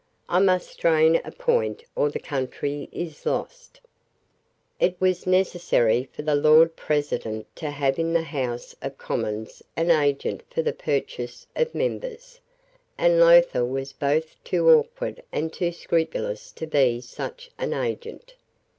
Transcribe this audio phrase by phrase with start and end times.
[0.27, 3.81] I must strain a point or the country is lost."
[4.79, 9.91] It was necessary for the Lord President to have in the House of Commons an
[9.91, 12.39] agent for the purchase of members;
[12.97, 18.33] and Lowther was both too awkward and too scrupulous to be such an agent.